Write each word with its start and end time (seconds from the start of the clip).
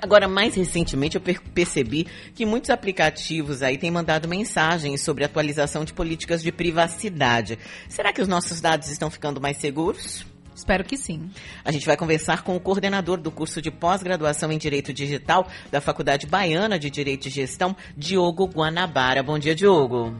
Agora, 0.00 0.28
mais 0.28 0.54
recentemente, 0.54 1.16
eu 1.16 1.22
percebi 1.54 2.06
que 2.34 2.44
muitos 2.44 2.70
aplicativos 2.70 3.62
aí 3.62 3.78
têm 3.78 3.90
mandado 3.90 4.28
mensagens 4.28 5.00
sobre 5.02 5.24
atualização 5.24 5.84
de 5.84 5.94
políticas 5.94 6.42
de 6.42 6.52
privacidade. 6.52 7.58
Será 7.88 8.12
que 8.12 8.20
os 8.20 8.28
nossos 8.28 8.60
dados 8.60 8.90
estão 8.90 9.10
ficando 9.10 9.40
mais 9.40 9.56
seguros? 9.56 10.26
Espero 10.54 10.84
que 10.84 10.96
sim. 10.96 11.30
A 11.64 11.70
gente 11.70 11.86
vai 11.86 11.96
conversar 11.96 12.42
com 12.42 12.56
o 12.56 12.60
coordenador 12.60 13.18
do 13.18 13.30
curso 13.30 13.60
de 13.60 13.70
pós-graduação 13.70 14.50
em 14.50 14.56
Direito 14.56 14.92
Digital 14.92 15.46
da 15.70 15.82
Faculdade 15.82 16.26
Baiana 16.26 16.78
de 16.78 16.88
Direito 16.88 17.26
e 17.26 17.30
Gestão, 17.30 17.76
Diogo 17.96 18.46
Guanabara. 18.46 19.22
Bom 19.22 19.38
dia, 19.38 19.54
Diogo. 19.54 20.14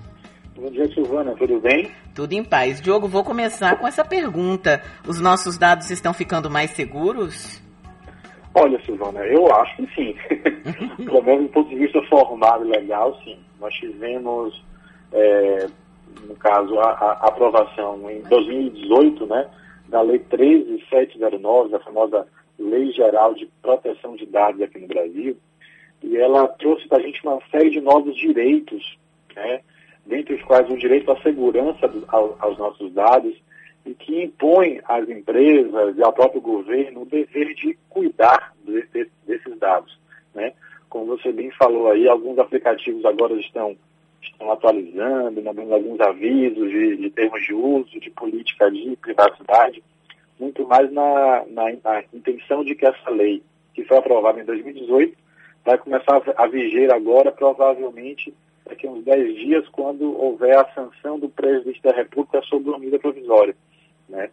Bom 0.55 0.71
dia, 0.71 0.87
Silvana. 0.93 1.35
Tudo 1.37 1.61
bem? 1.61 1.91
Tudo 2.15 2.33
em 2.33 2.45
paz. 2.45 2.81
Diogo, 2.81 3.09
vou 3.09 3.25
começar 3.25 3.79
com 3.79 3.87
essa 3.87 4.05
pergunta. 4.05 4.83
Os 5.07 5.21
nossos 5.21 5.57
dados 5.57 5.91
estão 5.91 6.13
ficando 6.13 6.51
mais 6.51 6.71
seguros? 6.71 7.63
Olha, 8.59 8.81
Silvana, 8.87 9.21
eu 9.27 9.55
acho 9.55 9.77
que 9.77 9.95
sim. 9.95 10.17
Pelo 11.05 11.23
menos 11.23 11.43
do 11.45 11.53
ponto 11.53 11.69
de 11.69 11.77
vista 11.77 12.01
formal 12.05 12.65
e 12.65 12.69
legal, 12.69 13.15
sim. 13.23 13.39
Nós 13.61 13.75
tivemos, 13.75 14.65
é, 15.13 15.69
no 16.27 16.35
caso, 16.37 16.79
a, 16.81 16.91
a, 16.91 17.13
aprovação 17.29 18.11
em 18.11 18.23
2018, 18.23 19.27
né, 19.27 19.47
da 19.91 20.01
Lei 20.01 20.21
13709, 20.21 21.75
a 21.75 21.81
famosa 21.81 22.27
Lei 22.59 22.91
Geral 22.93 23.35
de 23.35 23.45
Proteção 23.61 24.17
de 24.17 24.25
Dados 24.25 24.63
aqui 24.63 24.79
no 24.79 24.89
Brasil, 24.89 25.37
e 26.03 26.17
ela 26.17 26.49
trouxe 26.49 26.89
para 26.89 26.97
a 26.97 27.03
gente 27.03 27.21
uma 27.27 27.39
série 27.51 27.69
de 27.69 27.83
novos 27.83 28.17
direitos, 28.17 28.97
né, 29.35 29.61
dentre 30.07 30.35
os 30.35 30.43
quais 30.45 30.67
o 30.71 30.79
direito 30.79 31.13
à 31.13 31.21
segurança 31.21 31.87
do, 31.89 32.05
ao, 32.09 32.35
aos 32.41 32.57
nossos 32.57 32.91
dados, 32.95 33.37
e 33.87 33.95
que 33.95 34.25
impõe 34.25 34.81
às 34.85 35.09
empresas 35.09 35.97
e 35.97 36.03
ao 36.03 36.13
próprio 36.13 36.41
governo 36.41 37.03
o 37.03 37.07
dever 37.07 37.55
de 37.55 37.79
cuidar 37.89 38.53
de, 38.65 38.83
de, 38.93 39.09
desses 39.25 39.57
dados. 39.59 39.97
Né? 40.35 40.53
Como 40.91 41.07
você 41.07 41.33
bem 41.33 41.51
falou 41.53 41.91
aí, 41.91 42.09
alguns 42.09 42.37
aplicativos 42.39 43.05
agora 43.05 43.35
estão, 43.35 43.77
estão 44.21 44.51
atualizando, 44.51 45.41
mandando 45.41 45.73
alguns 45.73 46.01
avisos 46.01 46.69
de, 46.69 46.97
de 46.97 47.11
termos 47.11 47.43
de 47.45 47.55
uso, 47.55 48.01
de 48.01 48.11
política 48.11 48.71
de 48.71 48.97
privacidade, 48.97 49.83
muito 50.39 50.67
mais 50.67 50.93
na, 50.93 51.45
na, 51.49 51.65
na 51.85 52.03
intenção 52.13 52.65
de 52.65 52.75
que 52.75 52.85
essa 52.85 53.11
lei, 53.11 53.41
que 53.73 53.85
foi 53.85 53.99
aprovada 53.99 54.41
em 54.41 54.45
2018, 54.45 55.17
vai 55.65 55.79
começar 55.79 56.21
a 56.37 56.47
viger 56.47 56.93
agora, 56.93 57.31
provavelmente 57.31 58.35
daqui 58.65 58.87
a 58.87 58.91
uns 58.91 59.05
10 59.05 59.37
dias, 59.37 59.69
quando 59.69 60.21
houver 60.21 60.57
a 60.57 60.69
sanção 60.75 61.19
do 61.19 61.29
presidente 61.29 61.81
da 61.83 61.93
República 61.93 62.43
sobre 62.43 62.75
a 62.75 62.79
medida 62.79 62.99
provisória. 62.99 63.55
Né? 64.09 64.31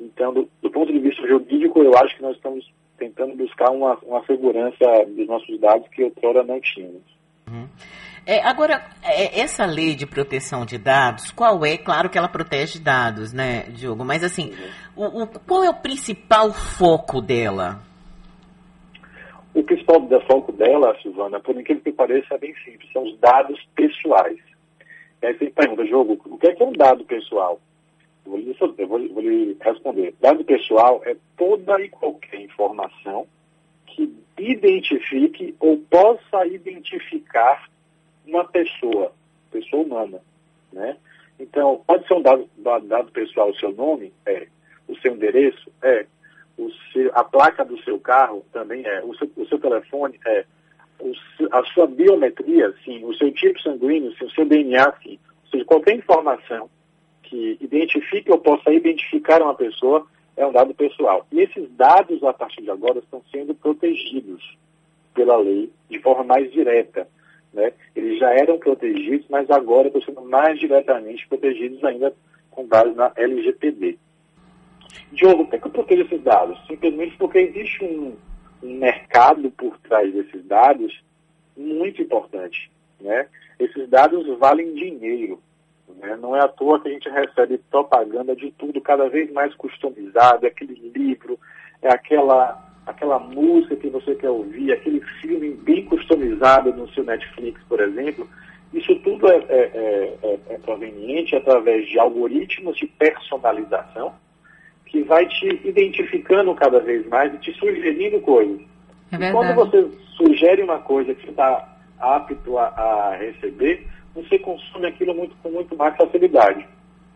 Então, 0.00 0.32
do, 0.32 0.48
do, 0.62 0.70
ponto 0.70 0.92
de 0.92 0.98
vista 0.98 1.26
jurídico, 1.26 1.82
eu 1.82 1.96
acho 1.96 2.16
que 2.16 2.22
nós 2.22 2.36
estamos 2.36 2.64
tentando 2.98 3.34
buscar 3.36 3.70
uma, 3.70 3.96
uma 4.02 4.24
segurança 4.24 5.04
dos 5.08 5.26
nossos 5.26 5.58
dados 5.60 5.88
que 5.88 6.04
outrora 6.04 6.42
não 6.42 6.60
tínhamos. 6.60 7.02
Uhum. 7.48 7.68
É, 8.26 8.40
agora, 8.42 8.84
é, 9.02 9.40
essa 9.40 9.64
lei 9.64 9.94
de 9.94 10.06
proteção 10.06 10.64
de 10.64 10.78
dados, 10.78 11.30
qual 11.30 11.64
é? 11.64 11.76
Claro 11.76 12.08
que 12.08 12.18
ela 12.18 12.28
protege 12.28 12.78
dados, 12.78 13.32
né, 13.32 13.62
Diogo? 13.70 14.04
Mas 14.04 14.22
assim, 14.22 14.52
uhum. 14.96 15.04
o, 15.04 15.22
o, 15.22 15.26
qual 15.26 15.64
é 15.64 15.70
o 15.70 15.80
principal 15.80 16.52
foco 16.52 17.20
dela? 17.20 17.82
O 19.54 19.62
principal 19.64 20.06
foco 20.28 20.52
dela, 20.52 20.96
Silvana, 21.02 21.40
por 21.40 21.58
incrível 21.58 21.82
que 21.82 21.92
pareça, 21.92 22.34
é 22.34 22.38
bem 22.38 22.54
simples, 22.64 22.92
são 22.92 23.02
os 23.02 23.18
dados 23.18 23.60
pessoais. 23.74 24.38
E 25.22 25.26
aí 25.26 25.36
você 25.36 25.50
pergunta, 25.50 25.84
Diogo, 25.84 26.18
o 26.24 26.38
que 26.38 26.48
é, 26.48 26.54
que 26.54 26.62
é 26.62 26.66
um 26.66 26.72
dado 26.72 27.04
pessoal? 27.04 27.60
Eu 28.26 28.86
vou, 28.86 29.08
vou 29.08 29.22
lhe 29.22 29.56
responder. 29.60 30.14
Dado 30.20 30.44
pessoal 30.44 31.02
é 31.04 31.16
toda 31.36 31.80
e 31.80 31.88
qualquer 31.88 32.40
informação 32.40 33.26
que 33.86 34.14
identifique 34.38 35.54
ou 35.58 35.78
possa 35.78 36.46
identificar 36.46 37.68
uma 38.26 38.44
pessoa, 38.44 39.12
pessoa 39.50 39.82
humana, 39.82 40.20
né? 40.72 40.96
Então, 41.38 41.82
pode 41.86 42.06
ser 42.06 42.14
um 42.14 42.22
dado, 42.22 42.48
dado 42.82 43.10
pessoal 43.12 43.50
o 43.50 43.56
seu 43.56 43.72
nome? 43.72 44.12
É. 44.26 44.46
O 44.86 44.94
seu 44.96 45.14
endereço? 45.14 45.70
É. 45.82 46.06
O 46.58 46.70
seu, 46.92 47.10
a 47.14 47.24
placa 47.24 47.64
do 47.64 47.82
seu 47.82 47.98
carro 47.98 48.44
também 48.52 48.86
é. 48.86 49.02
O 49.02 49.14
seu, 49.14 49.30
o 49.36 49.46
seu 49.46 49.58
telefone? 49.58 50.20
É. 50.26 50.44
O, 51.00 51.12
a 51.50 51.64
sua 51.72 51.86
biometria? 51.86 52.74
Sim. 52.84 53.02
O 53.04 53.14
seu 53.14 53.32
tipo 53.32 53.58
sanguíneo? 53.62 54.14
Sim. 54.16 54.26
O 54.26 54.30
seu 54.30 54.44
DNA? 54.44 54.92
Sim. 55.02 55.18
Ou 55.44 55.50
seja, 55.50 55.64
qualquer 55.64 55.94
informação 55.96 56.68
que 57.30 57.56
identifique 57.60 58.30
ou 58.30 58.38
possa 58.38 58.72
identificar 58.72 59.40
uma 59.40 59.54
pessoa 59.54 60.04
é 60.36 60.44
um 60.44 60.52
dado 60.52 60.74
pessoal. 60.74 61.24
E 61.30 61.40
esses 61.40 61.70
dados, 61.76 62.22
a 62.24 62.32
partir 62.32 62.62
de 62.62 62.70
agora, 62.70 62.98
estão 62.98 63.22
sendo 63.30 63.54
protegidos 63.54 64.58
pela 65.14 65.36
lei 65.36 65.70
de 65.88 66.00
forma 66.00 66.24
mais 66.24 66.50
direta. 66.52 67.06
Né? 67.54 67.72
Eles 67.94 68.18
já 68.18 68.32
eram 68.32 68.58
protegidos, 68.58 69.26
mas 69.30 69.48
agora 69.48 69.86
estão 69.86 70.02
sendo 70.02 70.22
mais 70.22 70.58
diretamente 70.58 71.26
protegidos 71.28 71.82
ainda 71.84 72.12
com 72.50 72.66
base 72.66 72.94
na 72.94 73.12
LGPD. 73.16 73.96
Diogo, 75.12 75.46
por 75.46 75.60
que 75.60 75.66
eu 75.66 75.70
protejo 75.70 76.02
esses 76.02 76.22
dados? 76.22 76.58
Simplesmente 76.66 77.16
porque 77.16 77.38
existe 77.38 77.84
um, 77.84 78.16
um 78.62 78.74
mercado 78.74 79.50
por 79.52 79.78
trás 79.78 80.12
desses 80.12 80.44
dados 80.46 81.00
muito 81.56 82.02
importante. 82.02 82.70
Né? 83.00 83.28
Esses 83.58 83.88
dados 83.88 84.26
valem 84.38 84.74
dinheiro. 84.74 85.40
Né? 86.00 86.16
Não 86.20 86.34
é 86.34 86.40
à 86.40 86.48
toa 86.48 86.80
que 86.80 86.88
a 86.88 86.92
gente 86.92 87.08
recebe 87.08 87.58
propaganda 87.70 88.34
de 88.34 88.50
tudo 88.52 88.80
cada 88.80 89.08
vez 89.08 89.30
mais 89.32 89.54
customizado, 89.54 90.46
é 90.46 90.48
aquele 90.48 90.74
livro, 90.94 91.38
é 91.82 91.88
aquela, 91.88 92.58
aquela 92.86 93.18
música 93.18 93.76
que 93.76 93.88
você 93.88 94.14
quer 94.14 94.30
ouvir, 94.30 94.72
aquele 94.72 95.00
filme 95.20 95.50
bem 95.50 95.84
customizado 95.84 96.72
no 96.72 96.88
seu 96.90 97.04
Netflix, 97.04 97.60
por 97.68 97.80
exemplo. 97.80 98.28
Isso 98.72 98.94
tudo 98.96 99.28
é, 99.28 99.36
é, 99.36 99.56
é, 99.58 100.18
é, 100.22 100.38
é 100.54 100.58
proveniente 100.58 101.36
através 101.36 101.88
de 101.88 101.98
algoritmos 101.98 102.76
de 102.76 102.86
personalização 102.86 104.14
que 104.86 105.02
vai 105.02 105.26
te 105.26 105.46
identificando 105.64 106.54
cada 106.54 106.80
vez 106.80 107.06
mais 107.06 107.32
e 107.34 107.38
te 107.38 107.52
sugerindo 107.54 108.20
coisas. 108.20 108.60
É 109.12 109.32
quando 109.32 109.54
você 109.54 109.88
sugere 110.16 110.62
uma 110.62 110.78
coisa 110.78 111.14
que 111.14 111.24
você 111.24 111.30
está 111.30 111.68
apto 111.98 112.58
a, 112.58 112.68
a 112.68 113.16
receber, 113.16 113.86
você 114.14 114.38
consome 114.38 114.86
aquilo 114.86 115.14
muito, 115.14 115.36
com 115.42 115.50
muito 115.50 115.76
mais 115.76 115.96
facilidade. 115.96 116.66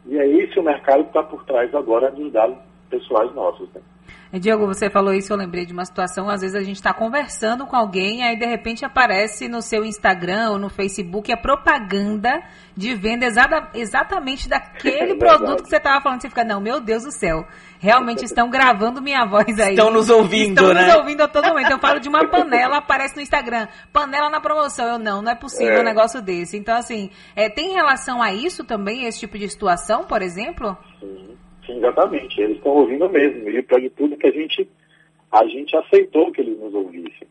E 0.06 0.18
é 0.18 0.26
esse 0.26 0.58
o 0.58 0.62
mercado 0.62 1.02
que 1.02 1.08
está 1.10 1.22
por 1.22 1.44
trás 1.44 1.74
agora 1.74 2.10
dos 2.10 2.32
dados 2.32 2.58
pessoais 2.90 3.34
nossos. 3.34 3.72
Né? 3.72 3.80
Diogo, 4.40 4.66
você 4.66 4.90
falou 4.90 5.14
isso, 5.14 5.32
eu 5.32 5.36
lembrei 5.36 5.64
de 5.64 5.72
uma 5.72 5.84
situação, 5.84 6.28
às 6.28 6.40
vezes 6.40 6.56
a 6.56 6.62
gente 6.62 6.76
está 6.76 6.92
conversando 6.92 7.66
com 7.66 7.76
alguém, 7.76 8.24
aí 8.24 8.36
de 8.36 8.46
repente 8.46 8.84
aparece 8.84 9.48
no 9.48 9.62
seu 9.62 9.84
Instagram 9.84 10.50
ou 10.50 10.58
no 10.58 10.68
Facebook 10.68 11.32
a 11.32 11.36
propaganda 11.36 12.42
de 12.76 12.94
venda 12.94 13.26
exata, 13.26 13.68
exatamente 13.74 14.48
daquele 14.48 15.12
é 15.14 15.16
produto 15.16 15.62
que 15.62 15.68
você 15.68 15.76
estava 15.76 16.00
falando. 16.00 16.20
Você 16.20 16.28
fica, 16.28 16.42
não, 16.42 16.60
meu 16.60 16.80
Deus 16.80 17.04
do 17.04 17.12
céu, 17.12 17.46
realmente 17.78 18.24
estão 18.26 18.50
gravando 18.50 19.00
minha 19.00 19.24
voz 19.24 19.58
aí. 19.60 19.74
Estão 19.74 19.90
nos 19.90 20.10
ouvindo, 20.10 20.60
estão 20.60 20.74
né? 20.74 20.86
nos 20.86 20.96
ouvindo 20.96 21.20
a 21.22 21.28
todo 21.28 21.46
momento. 21.46 21.70
Eu 21.70 21.78
falo 21.78 22.00
de 22.00 22.08
uma 22.08 22.28
panela, 22.28 22.78
aparece 22.78 23.14
no 23.14 23.22
Instagram, 23.22 23.68
panela 23.92 24.28
na 24.30 24.40
promoção. 24.40 24.86
Eu, 24.88 24.98
não, 24.98 25.22
não 25.22 25.30
é 25.30 25.36
possível 25.36 25.74
é. 25.74 25.80
um 25.80 25.84
negócio 25.84 26.20
desse. 26.20 26.56
Então, 26.56 26.76
assim, 26.76 27.10
é, 27.36 27.48
tem 27.48 27.72
relação 27.72 28.20
a 28.20 28.32
isso 28.32 28.64
também, 28.64 29.04
esse 29.04 29.20
tipo 29.20 29.38
de 29.38 29.48
situação, 29.48 30.04
por 30.04 30.22
exemplo? 30.22 30.76
Sim. 30.98 31.36
Sim, 31.66 31.78
exatamente. 31.78 32.40
Eles 32.40 32.56
estão 32.56 32.72
ouvindo 32.72 33.08
mesmo. 33.08 33.48
E 33.48 33.62
para 33.62 33.80
de 33.80 33.90
tudo 33.90 34.16
que 34.16 34.26
a 34.26 34.32
gente, 34.32 34.68
a 35.30 35.46
gente 35.46 35.76
aceitou 35.76 36.30
que 36.32 36.40
eles 36.40 36.58
nos 36.58 36.74
ouvissem. 36.74 37.28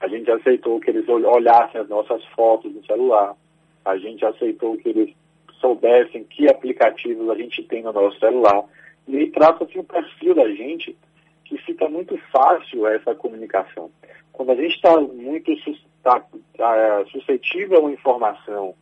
A 0.00 0.08
gente 0.08 0.30
aceitou 0.30 0.80
que 0.80 0.90
eles 0.90 1.08
olhassem 1.08 1.80
as 1.80 1.88
nossas 1.88 2.24
fotos 2.34 2.74
no 2.74 2.84
celular. 2.84 3.36
A 3.84 3.96
gente 3.96 4.24
aceitou 4.24 4.76
que 4.76 4.88
eles 4.88 5.14
soubessem 5.60 6.24
que 6.24 6.48
aplicativos 6.48 7.30
a 7.30 7.34
gente 7.36 7.62
tem 7.64 7.82
no 7.82 7.92
nosso 7.92 8.18
celular. 8.18 8.64
E 9.06 9.26
trata-se 9.28 9.78
um 9.78 9.84
perfil 9.84 10.34
da 10.34 10.48
gente 10.48 10.96
que 11.44 11.56
fica 11.58 11.88
muito 11.88 12.16
fácil 12.32 12.86
essa 12.86 13.14
comunicação. 13.14 13.90
Quando 14.32 14.50
a 14.50 14.54
gente 14.56 14.74
está 14.74 15.00
muito 15.00 15.52
tá, 16.02 16.24
tá, 16.56 17.04
suscetível 17.12 17.78
a 17.78 17.80
uma 17.80 17.92
informação 17.92 18.74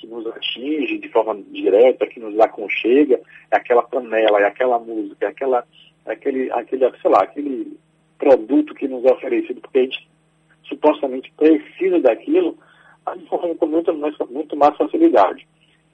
que 0.00 0.06
nos 0.06 0.26
atinge 0.26 0.98
de 0.98 1.08
forma 1.10 1.40
direta, 1.50 2.06
que 2.06 2.18
nos 2.18 2.38
aconchega, 2.40 3.20
é 3.50 3.56
aquela 3.56 3.82
panela, 3.82 4.40
é 4.40 4.46
aquela 4.46 4.78
música, 4.78 5.26
é 5.26 5.28
aquela, 5.28 5.64
é 6.06 6.12
aquele, 6.12 6.50
aquele, 6.52 6.90
sei 7.02 7.10
lá, 7.10 7.22
aquele 7.22 7.78
produto 8.18 8.74
que 8.74 8.88
nos 8.88 9.04
é 9.04 9.12
oferecido, 9.12 9.60
porque 9.60 9.78
a 9.78 9.82
gente 9.82 10.08
supostamente 10.64 11.32
precisa 11.36 12.00
daquilo, 12.00 12.56
a 13.04 13.14
gente 13.14 13.28
consegue 13.28 13.54
com 13.56 13.66
muito 13.66 13.92
muito 14.30 14.56
mais 14.56 14.76
facilidade. 14.76 15.46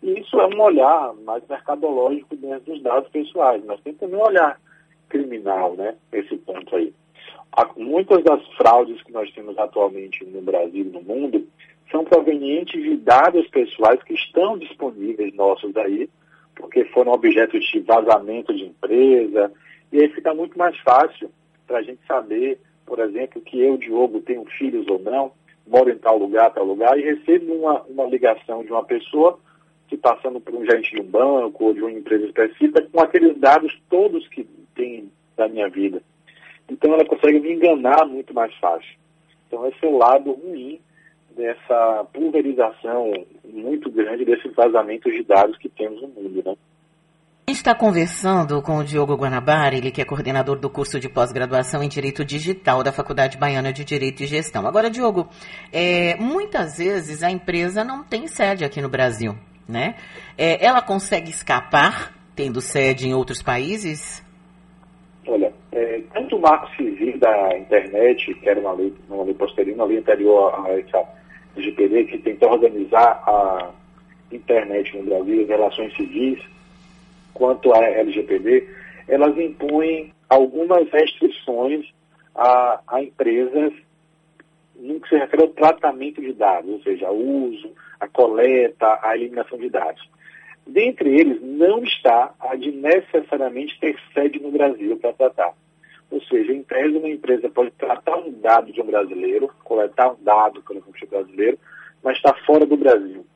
E 0.03 0.21
isso 0.21 0.39
é 0.39 0.47
um 0.47 0.61
olhar 0.61 1.15
mais 1.25 1.43
mercadológico 1.49 2.37
dentro 2.37 2.73
dos 2.73 2.83
dados 2.83 3.09
pessoais, 3.11 3.65
mas 3.65 3.81
tem 3.81 3.95
também 3.95 4.17
um 4.17 4.23
olhar 4.25 4.61
criminal, 5.09 5.75
né, 5.75 5.97
nesse 6.13 6.37
ponto 6.37 6.77
aí. 6.77 6.93
Há, 7.53 7.69
muitas 7.77 8.23
das 8.23 8.47
fraudes 8.57 9.03
que 9.03 9.13
nós 9.13 9.33
temos 9.33 9.57
atualmente 9.59 10.25
no 10.25 10.43
Brasil 10.43 10.85
e 10.85 10.91
no 10.91 11.01
mundo 11.03 11.47
são 11.91 12.05
provenientes 12.05 12.83
de 12.83 12.97
dados 12.97 13.47
pessoais 13.49 14.03
que 14.03 14.15
estão 14.15 14.59
disponíveis 14.59 15.35
nossos 15.35 15.77
aí, 15.77 16.09
porque 16.55 16.85
foram 16.87 17.13
objeto 17.13 17.59
de 17.59 17.81
vazamento 17.81 18.55
de 18.55 18.65
empresa, 18.65 19.53
e 19.93 20.01
aí 20.01 20.09
fica 20.09 20.35
muito 20.35 20.59
mais 20.59 20.77
fácil 20.81 21.31
para 21.67 21.79
a 21.79 21.83
gente 21.83 22.01
saber 22.07 22.59
por 22.87 23.01
exemplo, 23.01 23.43
que 23.43 23.61
eu, 23.61 23.77
Diogo, 23.77 24.21
tenho 24.21 24.45
filhos 24.57 24.87
ou 24.87 25.01
não, 25.01 25.33
moro 25.67 25.91
em 25.91 25.99
tal 25.99 26.17
lugar, 26.17 26.55
tal 26.55 26.65
lugar, 26.65 26.97
e 26.97 27.03
recebo 27.03 27.53
uma, 27.53 27.83
uma 27.83 28.05
ligação 28.05 28.63
de 28.65 28.71
uma 28.71 28.85
pessoa 28.85 29.39
que 29.89 29.97
passando 29.97 30.41
por 30.41 30.55
um 30.55 30.65
gerente 30.65 30.95
de 30.95 31.01
um 31.01 31.05
banco 31.05 31.65
ou 31.65 31.75
de 31.75 31.81
uma 31.81 31.91
empresa 31.91 32.25
específica 32.27 32.83
com 32.91 33.01
aqueles 33.01 33.37
dados 33.39 33.77
todos 33.91 34.27
que 34.29 34.45
tem 34.75 35.11
da 35.37 35.49
minha 35.49 35.69
vida. 35.69 36.01
Então 36.69 36.95
ela 36.95 37.05
consegue 37.05 37.41
me 37.41 37.53
enganar 37.53 38.07
muito 38.07 38.33
mais 38.33 38.55
fácil. 38.57 38.97
Então 39.47 39.67
esse 39.67 39.85
é 39.85 39.89
o 39.89 39.99
lado 39.99 40.33
ruim 40.33 40.81
dessa 41.37 42.07
pulverização 42.13 43.13
muito 43.45 43.91
grande 43.91 44.25
desses 44.25 44.53
vazamentos 44.55 45.13
de 45.13 45.23
dados 45.23 45.57
que 45.59 45.69
temos 45.69 46.01
no 46.03 46.09
mundo, 46.09 46.43
né? 46.45 46.57
Está 47.49 47.77
conversando 47.77 48.61
com 48.61 48.79
o 48.79 48.85
Diogo 48.85 49.15
Guanabara, 49.15 49.77
ele 49.77 49.93
que 49.93 50.03
é 50.03 50.05
coordenador 50.05 50.59
do 50.59 50.69
curso 50.69 50.99
de 50.99 51.09
pós-graduação 51.09 51.81
em 51.81 51.89
Direito 51.89 52.25
Digital 52.25 52.83
da 52.83 52.91
Faculdade 52.91 53.39
Baiana 53.39 53.73
de 53.73 53.85
Direito 53.85 54.25
e 54.25 54.27
Gestão. 54.27 54.67
Agora, 54.67 54.91
Diogo, 54.91 55.29
é, 55.73 56.17
muitas 56.17 56.79
vezes 56.79 57.23
a 57.23 57.31
empresa 57.31 57.85
não 57.85 58.03
tem 58.03 58.27
sede 58.27 58.65
aqui 58.65 58.83
no 58.83 58.89
Brasil, 58.89 59.37
né? 59.69 59.95
É, 60.37 60.65
ela 60.67 60.83
consegue 60.83 61.31
escapar 61.31 62.17
tendo 62.35 62.61
sede 62.61 63.09
em 63.09 63.15
outros 63.15 63.41
países? 63.43 64.25
Olha, 65.29 65.53
é, 65.71 66.03
tanto 66.13 66.37
o 66.37 66.41
marco 66.41 66.69
civil 66.75 67.17
da 67.19 67.57
internet, 67.57 68.35
que 68.35 68.49
era 68.49 68.59
uma 68.59 68.73
lei, 68.73 68.93
uma 69.09 69.23
lei 69.23 69.35
posterior, 69.35 69.77
uma 69.77 69.85
lei 69.85 69.99
anterior 69.99 70.53
a 70.53 70.73
essa 70.73 70.99
LGPD, 71.57 72.05
que 72.05 72.19
tentou 72.19 72.53
organizar 72.53 73.23
a 73.27 73.71
internet 74.31 74.97
no 74.97 75.05
Brasil, 75.05 75.43
as 75.43 75.49
relações 75.49 75.97
civis, 75.97 76.43
quanto 77.33 77.73
à 77.73 77.85
LGPD, 77.85 78.69
elas 79.09 79.37
impõem 79.39 80.13
algumas 80.29 80.89
restrições 80.91 81.87
a, 82.35 82.81
a 82.87 83.03
empresas 83.03 83.73
no 84.75 85.01
que 85.01 85.09
se 85.09 85.17
refere 85.17 85.43
ao 85.43 85.49
tratamento 85.49 86.21
de 86.21 86.33
dados, 86.33 86.71
ou 86.71 86.81
seja, 86.83 87.11
o 87.11 87.49
uso, 87.49 87.71
a 87.99 88.07
coleta, 88.07 88.99
a 89.03 89.17
eliminação 89.17 89.59
de 89.59 89.71
dados. 89.71 90.07
Dentre 90.67 91.09
eles, 91.09 91.41
não 91.41 91.83
está 91.85 92.35
a 92.41 92.57
de 92.57 92.73
necessariamente 92.73 93.79
ter 93.81 93.97
sede 94.13 94.39
no 94.41 94.51
Brasil 94.51 94.97
para 94.99 95.13
tratar. 95.13 95.55
Ou 96.11 96.21
seja, 96.23 96.53
em 96.53 96.63
tese, 96.63 96.97
uma 96.97 97.09
empresa 97.09 97.49
pode 97.49 97.71
tratar 97.73 98.17
um 98.17 98.31
dado 98.33 98.73
de 98.73 98.81
um 98.81 98.87
brasileiro, 98.87 99.51
coletar 99.65 100.13
um 100.13 100.17
dado 100.23 100.63
pelo 100.63 100.81
computador 100.81 101.25
brasileiro, 101.25 101.59
mas 102.03 102.17
está 102.17 102.33
fora 102.47 102.65
do 102.65 102.77
Brasil. 102.77 103.27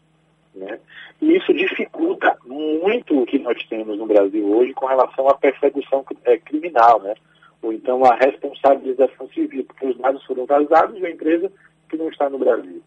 Né? 0.55 0.78
E 1.20 1.37
isso 1.37 1.52
dificulta 1.52 2.37
muito 2.44 3.20
o 3.20 3.26
que 3.26 3.38
nós 3.38 3.62
temos 3.69 3.99
no 3.99 4.06
Brasil 4.06 4.46
hoje 4.46 4.72
com 4.72 4.87
relação 4.87 5.28
à 5.28 5.34
perseguição 5.34 6.05
é, 6.25 6.37
criminal, 6.38 7.00
né? 7.02 7.14
ou 7.62 7.72
então 7.72 8.05
a 8.05 8.14
responsabilização 8.14 9.28
civil, 9.28 9.64
porque 9.64 9.87
os 9.87 9.99
dados 9.99 10.25
foram 10.25 10.46
vazados 10.46 10.94
de 10.94 11.00
uma 11.00 11.11
empresa 11.11 11.50
que 11.88 11.96
não 11.96 12.08
está 12.08 12.31
no 12.31 12.38
Brasil. 12.38 12.82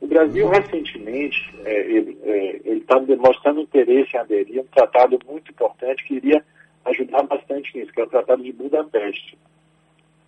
O 0.00 0.06
Brasil, 0.06 0.48
recentemente, 0.48 1.54
é, 1.64 1.90
ele 1.90 2.18
está 2.66 2.98
é, 2.98 3.00
demonstrando 3.00 3.60
interesse 3.60 4.14
em 4.14 4.18
aderir 4.18 4.58
a 4.58 4.62
um 4.62 4.66
tratado 4.66 5.18
muito 5.26 5.50
importante 5.50 6.04
que 6.04 6.14
iria 6.14 6.44
ajudar 6.86 7.22
bastante 7.24 7.76
nisso, 7.76 7.92
que 7.92 8.00
é 8.00 8.04
o 8.04 8.08
Tratado 8.08 8.42
de 8.42 8.52
Budapeste. 8.52 9.38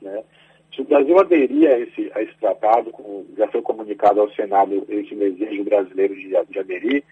Né? 0.01 0.23
Se 0.75 0.83
o 0.83 0.85
Brasil 0.85 1.19
aderir 1.19 1.69
a 1.69 1.79
esse, 1.79 2.11
a 2.15 2.23
esse 2.23 2.35
tratado, 2.39 2.91
como 2.91 3.27
já 3.37 3.49
foi 3.49 3.63
comunicado 3.63 4.21
ao 4.21 4.31
Senado 4.33 4.87
esse 4.89 5.15
desejo 5.15 5.65
brasileiro 5.65 6.15
de, 6.15 6.29
de 6.29 6.59
aderir, 6.59 7.03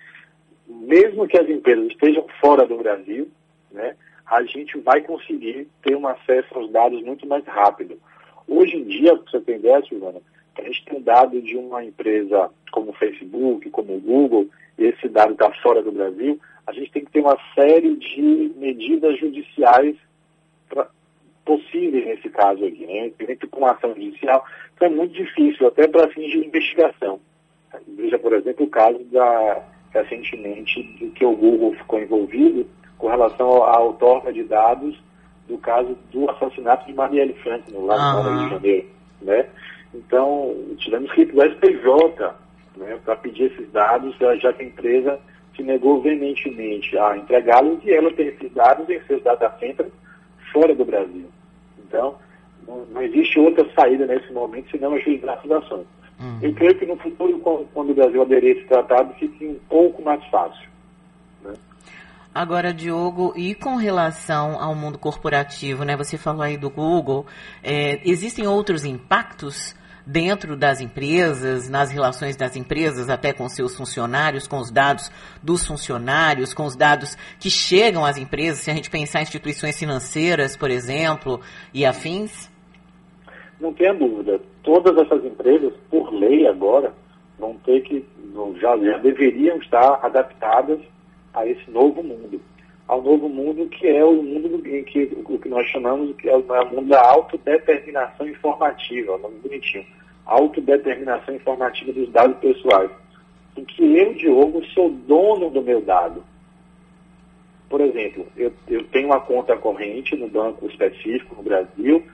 mesmo 0.69 1.27
que 1.27 1.39
as 1.39 1.49
empresas 1.49 1.87
estejam 1.89 2.27
fora 2.41 2.67
do 2.67 2.77
Brasil, 2.77 3.29
né, 3.71 3.97
a 4.27 4.43
gente 4.45 4.79
vai 4.79 5.01
conseguir 5.01 5.69
ter 5.83 5.97
um 5.97 6.07
acesso 6.07 6.47
aos 6.55 6.71
dados 6.71 7.03
muito 7.03 7.27
mais 7.27 7.45
rápido. 7.45 7.99
Hoje 8.49 8.77
em 8.77 8.85
dia, 8.85 9.17
para 9.17 9.31
você 9.31 9.41
ter 9.41 9.87
Silvana, 9.89 10.21
a 10.57 10.63
gente 10.63 10.85
tem 10.85 11.01
dado 11.01 11.41
de 11.41 11.57
uma 11.57 11.85
empresa 11.85 12.51
como 12.73 12.91
o 12.91 12.95
Facebook, 12.95 13.69
como 13.71 13.97
o 13.97 14.01
Google, 14.01 14.47
e 14.79 14.85
esse 14.87 15.09
dado 15.09 15.33
está 15.33 15.51
fora 15.63 15.83
do 15.83 15.93
Brasil, 15.93 16.39
a 16.67 16.73
gente 16.73 16.91
tem 16.91 17.05
que 17.05 17.13
ter 17.13 17.21
uma 17.21 17.39
série 17.55 17.97
de 17.97 18.53
medidas 18.57 19.19
judiciais 19.19 19.97
pra, 20.69 20.89
possíveis 21.45 22.05
nesse 22.07 22.29
caso 22.29 22.65
aqui, 22.65 22.87
né? 22.87 23.13
Dentro 23.19 23.49
com 23.49 23.67
ação 23.67 23.95
judicial, 23.95 24.45
então 24.75 24.89
é 24.89 24.91
muito 24.91 25.15
difícil, 25.15 25.67
até 25.67 25.87
para 25.87 26.09
fins 26.09 26.31
de 26.31 26.39
investigação. 26.39 27.21
Veja, 27.89 28.19
por 28.19 28.33
exemplo, 28.33 28.65
o 28.65 28.71
caso 28.71 29.03
da 29.05 29.63
recentemente 29.91 30.83
do 30.99 31.11
que 31.13 31.25
o 31.25 31.35
Google 31.37 31.75
ficou 31.75 32.01
envolvido 32.01 32.67
com 32.99 33.09
relação 33.09 33.63
à 33.65 33.79
outorga 33.81 34.33
de 34.33 34.43
dados 34.43 34.99
do 35.49 35.57
caso 35.59 35.97
do 36.13 36.29
assassinato 36.31 36.87
de 36.87 36.93
Marielle 36.93 37.35
Franklin, 37.35 37.79
lá 37.79 38.23
no 38.23 38.31
Rio 38.31 38.45
de 38.45 38.55
Janeiro, 38.55 38.89
né? 39.23 39.47
Então, 39.95 40.55
tivemos 40.79 41.11
que 41.13 41.23
ir 41.23 41.33
para 41.33 41.47
o 41.47 41.53
STJ 41.53 42.35
né, 42.77 42.99
para 43.05 43.17
pedir 43.17 43.45
esses 43.45 43.71
dados, 43.71 44.15
já 44.19 44.53
que 44.53 44.63
a 44.63 44.67
empresa 44.67 45.21
se 45.57 45.63
negou 45.63 46.01
veementemente 46.03 46.97
a 46.99 47.17
entregá-los 47.17 47.83
e 47.85 47.93
ela 47.93 48.13
tem 48.13 48.29
esses 48.29 48.53
dados 48.53 48.89
em 48.89 49.01
seus 49.07 49.23
data 49.23 49.51
centers 49.59 49.93
fora 50.53 50.75
do 50.75 50.85
Brasil. 50.85 51.27
Então, 51.79 52.15
não, 52.67 52.85
não 52.87 53.03
existe 53.03 53.39
outra 53.39 53.67
saída 53.75 54.07
nesse 54.07 54.33
momento 54.33 54.71
senão 54.71 54.95
agilizar 54.95 55.39
essas 55.39 55.51
ações. 55.51 55.87
Uhum. 56.21 56.39
Eu 56.43 56.55
creio 56.55 56.79
que 56.79 56.87
no 56.87 56.97
futuro, 56.97 57.39
quando 57.75 57.91
o 57.91 57.95
Brasil 57.95 58.23
aderir 58.23 58.57
a 58.57 58.59
esse 58.59 58.69
tratado, 58.69 59.15
fique 59.15 59.47
um 59.47 59.59
pouco 59.69 60.03
mais 60.03 60.25
fácil. 60.27 60.69
Né? 61.45 61.55
Agora, 62.35 62.73
Diogo, 62.73 63.33
e 63.37 63.55
com 63.55 63.77
relação 63.77 64.61
ao 64.61 64.75
mundo 64.75 64.99
corporativo, 64.99 65.85
né? 65.85 65.97
Você 65.97 66.17
falou 66.17 66.43
aí 66.43 66.57
do 66.57 66.71
Google, 66.71 67.27
é, 67.63 68.01
existem 68.09 68.47
outros 68.47 68.85
impactos 68.85 69.75
dentro 70.07 70.57
das 70.57 70.81
empresas, 70.81 71.69
nas 71.69 71.91
relações 71.91 72.37
das 72.37 72.55
empresas, 72.55 73.11
até 73.11 73.33
com 73.33 73.49
seus 73.49 73.77
funcionários, 73.77 74.47
com 74.47 74.59
os 74.59 74.71
dados 74.71 75.11
dos 75.43 75.67
funcionários, 75.67 76.55
com 76.55 76.65
os 76.65 76.77
dados 76.77 77.17
que 77.41 77.51
chegam 77.51 78.05
às 78.05 78.17
empresas, 78.17 78.61
se 78.61 78.71
a 78.71 78.75
gente 78.75 78.89
pensar 78.89 79.19
em 79.19 79.23
instituições 79.23 79.77
financeiras, 79.77 80.57
por 80.57 80.71
exemplo, 80.71 81.41
e 81.75 81.85
afins? 81.85 82.49
Não 83.61 83.73
tenha 83.73 83.93
dúvida. 83.95 84.41
Todas 84.63 84.97
essas 84.97 85.25
empresas, 85.25 85.73
por 85.91 86.13
lei 86.13 86.47
agora, 86.47 86.93
vão 87.39 87.55
ter 87.65 87.81
que, 87.83 88.05
já, 88.61 88.77
já 88.77 88.99
deveriam 88.99 89.57
estar 89.59 89.99
adaptadas 90.03 90.79
a 91.35 91.47
esse 91.47 91.69
novo 91.71 92.03
mundo. 92.03 92.41
Ao 92.87 93.03
novo 93.03 93.29
mundo 93.29 93.69
que 93.69 93.87
é 93.87 94.05
o 94.05 94.23
mundo 94.23 94.67
em 94.67 94.85
que, 94.85 95.11
o 95.25 95.39
que 95.39 95.49
nós 95.49 95.67
chamamos 95.69 96.15
que 96.17 96.29
é 96.29 96.37
o, 96.37 96.41
o 96.41 96.75
mundo 96.75 96.89
da 96.89 97.01
autodeterminação 97.01 98.29
informativa, 98.29 99.17
um 99.17 99.19
nome 99.19 99.39
bonitinho. 99.41 99.85
Autodeterminação 100.25 101.35
informativa 101.35 101.93
dos 101.93 102.09
dados 102.11 102.39
pessoais. 102.39 102.91
Em 103.57 103.65
que 103.65 103.97
eu, 103.97 104.15
Diogo, 104.15 104.65
sou 104.67 104.91
dono 104.91 105.51
do 105.51 105.63
meu 105.63 105.81
dado. 105.81 106.23
Por 107.69 107.81
exemplo, 107.81 108.27
eu, 108.37 108.53
eu 108.69 108.85
tenho 108.89 109.07
uma 109.07 109.21
conta 109.21 109.57
corrente 109.57 110.15
no 110.17 110.29
banco 110.29 110.67
específico 110.67 111.35
no 111.35 111.43
Brasil, 111.43 112.05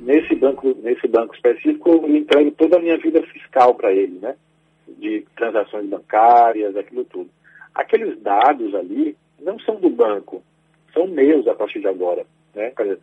nesse 0.00 0.34
banco, 0.34 0.74
nesse 0.82 1.06
banco 1.08 1.34
específico, 1.34 1.90
eu 1.90 2.16
entrego 2.16 2.50
toda 2.52 2.76
a 2.76 2.80
minha 2.80 2.96
vida 2.98 3.22
fiscal 3.22 3.74
para 3.74 3.92
ele, 3.92 4.18
né? 4.20 4.34
De 4.88 5.24
transações 5.36 5.86
bancárias, 5.88 6.76
aquilo 6.76 7.04
tudo. 7.04 7.30
Aqueles 7.74 8.20
dados 8.20 8.74
ali 8.74 9.16
não 9.40 9.58
são 9.60 9.76
do 9.76 9.90
banco, 9.90 10.42
são 10.92 11.06
meus 11.06 11.46
a 11.46 11.54
partir 11.54 11.80
de 11.80 11.88
agora, 11.88 12.24
né? 12.54 12.72
Dizer, 12.76 12.98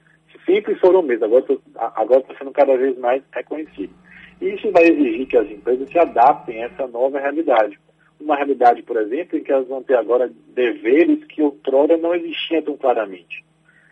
sempre 0.45 0.75
foram 0.75 1.01
meus, 1.01 1.21
agora 1.21 2.19
está 2.19 2.35
sendo 2.37 2.51
cada 2.51 2.75
vez 2.77 2.97
mais 2.97 3.23
reconhecido. 3.31 3.93
E 4.41 4.49
isso 4.49 4.71
vai 4.71 4.83
exigir 4.83 5.27
que 5.27 5.37
as 5.37 5.49
empresas 5.49 5.89
se 5.89 5.97
adaptem 5.97 6.63
a 6.63 6.67
essa 6.67 6.87
nova 6.87 7.19
realidade. 7.19 7.79
Uma 8.19 8.35
realidade, 8.35 8.81
por 8.83 8.97
exemplo, 8.97 9.37
em 9.37 9.43
que 9.43 9.51
elas 9.51 9.67
vão 9.67 9.81
ter 9.81 9.95
agora 9.95 10.31
deveres 10.53 11.23
que 11.25 11.41
outrora 11.41 11.97
não 11.97 12.13
existiam 12.13 12.61
tão 12.61 12.77
claramente 12.77 13.45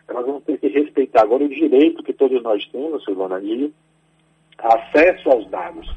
elas 0.07 0.25
vão 0.25 0.39
ter 0.41 0.57
que 0.59 0.67
respeitar 0.67 1.21
agora 1.21 1.43
o 1.43 1.49
direito 1.49 2.03
que 2.03 2.13
todos 2.13 2.41
nós 2.43 2.65
temos, 2.67 3.03
Silvana, 3.03 3.41
de 3.41 3.71
acesso 4.57 5.29
aos 5.29 5.49
dados. 5.49 5.89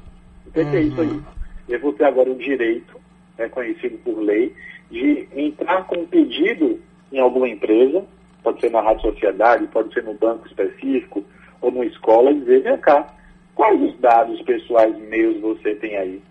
O 0.47 0.51
que, 0.51 0.61
uhum. 0.61 0.75
é 0.75 0.81
isso 0.81 1.01
aí? 1.01 1.09
Uhum. 1.09 1.23
Eu 1.69 1.81
vou 1.81 1.93
ter 1.93 2.05
agora 2.05 2.31
o 2.31 2.37
direito, 2.37 2.99
reconhecido 3.39 3.99
por 4.03 4.19
lei, 4.21 4.53
de 4.91 5.29
entrar 5.35 5.87
com 5.87 6.01
um 6.01 6.07
pedido 6.07 6.81
em 7.13 7.19
alguma 7.21 7.49
empresa, 7.49 8.05
pode 8.43 8.61
ser 8.61 8.71
na 8.71 8.81
Rádio 8.81 9.13
Sociedade, 9.13 9.67
pode 9.69 9.93
ser 9.95 10.03
no 10.05 10.15
banco 10.15 10.47
específico, 10.47 11.25
ou 11.61 11.71
numa 11.71 11.87
escola, 11.87 12.31
e 12.31 12.41
dizer, 12.41 12.63
vem 12.63 12.77
cá, 12.79 13.07
quais 13.55 13.81
os 13.81 13.99
dados 13.99 14.41
pessoais 14.43 14.97
meus 15.09 15.41
você 15.41 15.75
tem 15.77 15.97
aí? 15.97 16.23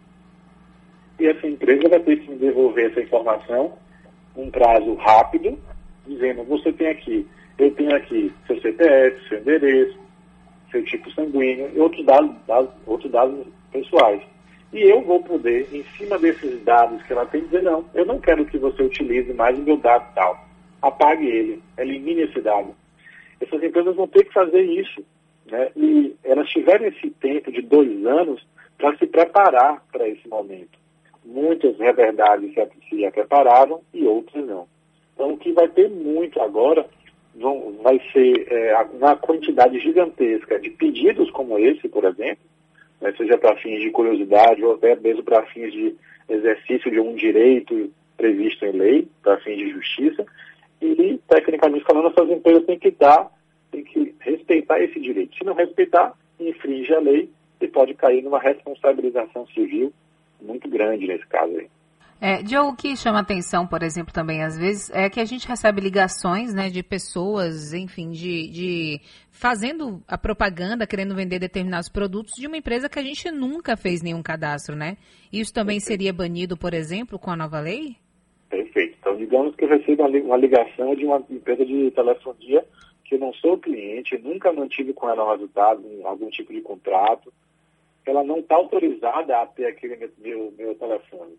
E 1.19 1.25
essa 1.25 1.47
empresa 1.47 1.89
vai 1.89 1.99
ter 1.99 2.17
que 2.17 2.29
me 2.29 2.37
devolver 2.37 2.91
essa 2.91 3.01
informação 3.01 3.73
num 4.35 4.51
prazo 4.51 4.93
rápido, 4.95 5.57
dizendo, 6.05 6.43
você 6.43 6.71
tem 6.71 6.87
aqui 6.89 7.27
eu 7.57 7.71
tenho 7.71 7.95
aqui 7.95 8.31
seu 8.45 8.59
CPF, 8.61 9.27
seu 9.27 9.39
endereço, 9.39 9.97
seu 10.71 10.83
tipo 10.85 11.09
sanguíneo 11.11 11.71
e 11.73 11.79
outros 11.79 12.05
dados, 12.05 12.35
dados, 12.45 12.69
outros 12.85 13.11
dados 13.11 13.47
pessoais. 13.71 14.21
E 14.73 14.81
eu 14.81 15.01
vou 15.01 15.23
poder, 15.23 15.67
em 15.73 15.83
cima 15.97 16.19
desses 16.19 16.63
dados 16.63 17.01
que 17.03 17.13
ela 17.13 17.25
tem, 17.25 17.41
dizer, 17.41 17.63
não, 17.63 17.85
eu 17.93 18.05
não 18.05 18.19
quero 18.19 18.45
que 18.45 18.57
você 18.57 18.83
utilize 18.83 19.33
mais 19.33 19.57
o 19.57 19.61
meu 19.61 19.77
dado 19.77 20.13
tal. 20.13 20.45
Apague 20.81 21.25
ele, 21.25 21.61
elimine 21.77 22.23
esse 22.23 22.41
dado. 22.41 22.75
Essas 23.39 23.63
empresas 23.63 23.95
vão 23.95 24.07
ter 24.07 24.25
que 24.25 24.33
fazer 24.33 24.61
isso. 24.61 25.03
Né? 25.45 25.71
E 25.75 26.15
elas 26.23 26.49
tiveram 26.49 26.85
esse 26.85 27.09
tempo 27.11 27.51
de 27.51 27.61
dois 27.61 28.05
anos 28.05 28.45
para 28.77 28.95
se 28.97 29.07
preparar 29.07 29.83
para 29.91 30.07
esse 30.07 30.27
momento. 30.27 30.77
Muitas, 31.25 31.79
é 31.79 31.91
verdade, 31.91 32.53
se, 32.89 33.11
prepararam 33.11 33.81
e 33.93 34.05
outras 34.05 34.45
não. 34.45 34.67
Então, 35.13 35.33
o 35.33 35.37
que 35.37 35.51
vai 35.51 35.67
ter 35.67 35.89
muito 35.89 36.39
agora 36.41 36.85
vão, 37.35 37.73
vai 37.81 37.99
ser 38.11 38.47
é, 38.51 38.77
uma 38.93 39.15
quantidade 39.15 39.79
gigantesca 39.79 40.59
de 40.59 40.69
pedidos 40.69 41.29
como 41.31 41.57
esse, 41.57 41.87
por 41.89 42.05
exemplo, 42.05 42.45
né, 43.01 43.13
seja 43.17 43.37
para 43.37 43.55
fins 43.57 43.81
de 43.81 43.89
curiosidade 43.91 44.63
ou 44.63 44.73
até 44.73 44.95
mesmo 44.95 45.23
para 45.23 45.45
fins 45.47 45.71
de 45.71 45.95
exercício 46.29 46.91
de 46.91 46.99
um 46.99 47.15
direito 47.15 47.91
previsto 48.15 48.65
em 48.65 48.71
lei, 48.71 49.07
para 49.21 49.37
fins 49.37 49.57
de 49.57 49.69
justiça, 49.69 50.25
e, 50.81 51.19
tecnicamente 51.27 51.85
falando, 51.85 52.09
essas 52.09 52.29
empresas 52.29 52.65
têm 52.65 52.77
que 52.77 52.91
dar, 52.91 53.31
têm 53.71 53.83
que 53.83 54.15
respeitar 54.19 54.79
esse 54.79 54.99
direito. 54.99 55.35
Se 55.37 55.43
não 55.43 55.53
respeitar, 55.53 56.13
infringe 56.39 56.93
a 56.93 56.99
lei 56.99 57.29
e 57.61 57.67
pode 57.67 57.93
cair 57.93 58.23
numa 58.23 58.39
responsabilização 58.39 59.47
civil 59.47 59.91
muito 60.41 60.69
grande 60.69 61.07
nesse 61.07 61.25
caso 61.27 61.57
aí. 61.57 61.67
É, 62.19 62.43
Joe, 62.43 62.69
o 62.69 62.75
que 62.75 62.95
chama 62.95 63.19
atenção, 63.19 63.67
por 63.67 63.83
exemplo, 63.83 64.11
também 64.11 64.43
às 64.43 64.57
vezes, 64.57 64.89
é 64.89 65.07
que 65.07 65.19
a 65.19 65.25
gente 65.25 65.47
recebe 65.47 65.79
ligações, 65.79 66.51
né, 66.51 66.67
de 66.67 66.81
pessoas, 66.81 67.73
enfim, 67.73 68.09
de, 68.09 68.49
de 68.49 69.01
fazendo 69.29 70.01
a 70.07 70.17
propaganda, 70.17 70.87
querendo 70.87 71.13
vender 71.13 71.37
determinados 71.37 71.89
produtos 71.89 72.33
de 72.33 72.47
uma 72.47 72.57
empresa 72.57 72.89
que 72.89 72.97
a 72.97 73.03
gente 73.03 73.29
nunca 73.29 73.77
fez 73.77 74.01
nenhum 74.01 74.23
cadastro, 74.23 74.75
né? 74.75 74.97
Isso 75.31 75.53
também 75.53 75.77
Perfeito. 75.77 75.99
seria 75.99 76.13
banido, 76.13 76.57
por 76.57 76.73
exemplo, 76.73 77.19
com 77.19 77.29
a 77.29 77.35
nova 77.35 77.59
lei? 77.59 77.95
Perfeito. 78.49 78.97
Então, 78.99 79.15
digamos 79.15 79.55
que 79.55 79.65
eu 79.65 79.69
recebo 79.69 80.07
uma 80.07 80.37
ligação 80.37 80.95
de 80.95 81.05
uma 81.05 81.23
empresa 81.29 81.63
de 81.63 81.91
telefonia 81.91 82.65
que 83.05 83.13
eu 83.15 83.19
não 83.19 83.31
sou 83.35 83.59
cliente, 83.59 84.17
nunca 84.17 84.51
mantive 84.51 84.91
com 84.91 85.07
ela 85.07 85.23
um 85.23 85.31
resultado, 85.31 85.83
algum 86.03 86.29
tipo 86.29 86.51
de 86.51 86.61
contrato, 86.61 87.31
ela 88.05 88.23
não 88.23 88.39
está 88.39 88.55
autorizada 88.55 89.39
a 89.39 89.45
ter 89.45 89.67
aquele 89.67 90.09
meu, 90.17 90.51
meu 90.57 90.73
telefone 90.75 91.37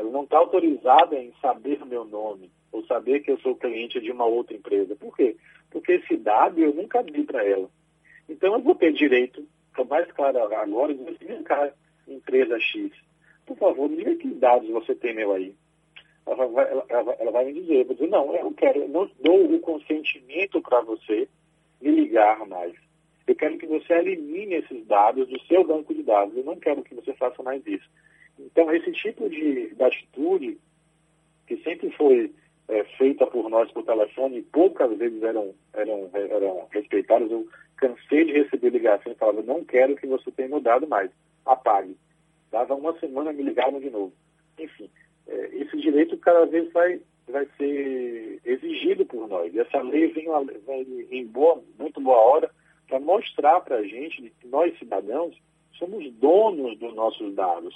ela 0.00 0.10
não 0.10 0.24
está 0.24 0.38
autorizada 0.38 1.16
em 1.16 1.32
saber 1.40 1.84
meu 1.84 2.04
nome 2.04 2.50
ou 2.72 2.84
saber 2.86 3.20
que 3.20 3.30
eu 3.30 3.38
sou 3.40 3.54
cliente 3.54 4.00
de 4.00 4.10
uma 4.10 4.24
outra 4.24 4.56
empresa. 4.56 4.96
Por 4.96 5.14
quê? 5.14 5.36
Porque 5.70 5.92
esse 5.92 6.16
dado 6.16 6.58
eu 6.60 6.74
nunca 6.74 7.02
dei 7.02 7.24
para 7.24 7.44
ela. 7.44 7.68
Então 8.28 8.54
eu 8.54 8.60
vou 8.60 8.74
ter 8.74 8.92
direito, 8.92 9.46
fica 9.68 9.84
mais 9.84 10.10
claro 10.12 10.38
agora, 10.38 10.94
de 10.94 11.02
assim, 11.08 11.42
cara, 11.42 11.74
empresa 12.08 12.58
X, 12.58 12.90
por 13.44 13.56
favor, 13.58 13.90
me 13.90 13.96
diga 13.96 14.16
que 14.16 14.28
dados 14.28 14.68
você 14.70 14.94
tem 14.94 15.14
meu 15.14 15.32
aí. 15.32 15.54
Ela 16.26 16.46
vai, 16.46 16.70
ela, 16.70 16.84
ela, 16.88 17.16
ela 17.18 17.30
vai 17.32 17.44
me 17.46 17.52
dizer, 17.54 17.80
eu 17.80 17.84
vou 17.84 17.94
dizer, 17.94 18.08
não, 18.08 18.34
eu 18.34 18.52
quero, 18.52 18.80
eu 18.80 18.88
não 18.88 19.10
dou 19.20 19.52
o 19.52 19.60
consentimento 19.60 20.62
para 20.62 20.80
você 20.82 21.28
me 21.80 21.90
ligar 21.90 22.46
mais. 22.46 22.74
Eu 23.26 23.34
quero 23.34 23.58
que 23.58 23.66
você 23.66 23.92
elimine 23.94 24.54
esses 24.54 24.86
dados 24.86 25.28
do 25.28 25.40
seu 25.42 25.64
banco 25.64 25.94
de 25.94 26.02
dados. 26.02 26.36
Eu 26.36 26.44
não 26.44 26.56
quero 26.56 26.82
que 26.82 26.94
você 26.94 27.12
faça 27.14 27.42
mais 27.42 27.64
isso. 27.66 27.88
Então, 28.46 28.72
esse 28.72 28.92
tipo 28.92 29.28
de, 29.28 29.74
de 29.74 29.82
atitude, 29.82 30.58
que 31.46 31.56
sempre 31.58 31.90
foi 31.92 32.32
é, 32.68 32.84
feita 32.96 33.26
por 33.26 33.48
nós 33.50 33.70
por 33.72 33.84
telefone, 33.84 34.38
e 34.38 34.42
poucas 34.42 34.96
vezes 34.96 35.22
eram, 35.22 35.54
eram, 35.72 36.10
eram 36.12 36.66
respeitadas, 36.70 37.30
eu 37.30 37.46
cansei 37.76 38.24
de 38.24 38.32
receber 38.32 38.70
ligações 38.70 39.16
e 39.16 39.18
falava, 39.18 39.42
não 39.42 39.64
quero 39.64 39.96
que 39.96 40.06
você 40.06 40.30
tenha 40.30 40.48
mudado 40.48 40.86
mais, 40.86 41.10
apague. 41.44 41.96
Dava 42.50 42.74
uma 42.74 42.98
semana, 42.98 43.32
me 43.32 43.42
ligavam 43.42 43.80
de 43.80 43.90
novo. 43.90 44.12
Enfim, 44.58 44.90
é, 45.26 45.50
esse 45.56 45.76
direito 45.76 46.16
cada 46.18 46.44
vez 46.46 46.70
vai, 46.72 47.00
vai 47.28 47.46
ser 47.56 48.40
exigido 48.44 49.06
por 49.06 49.28
nós. 49.28 49.52
E 49.54 49.60
essa 49.60 49.80
lei 49.82 50.08
vem, 50.08 50.26
vem 50.66 51.06
em 51.10 51.26
boa, 51.26 51.62
muito 51.78 52.00
boa 52.00 52.18
hora 52.18 52.50
para 52.88 53.00
mostrar 53.00 53.60
para 53.60 53.76
a 53.76 53.82
gente 53.84 54.32
que 54.40 54.48
nós, 54.48 54.76
cidadãos, 54.78 55.36
somos 55.78 56.12
donos 56.14 56.76
dos 56.78 56.94
nossos 56.94 57.34
dados. 57.34 57.74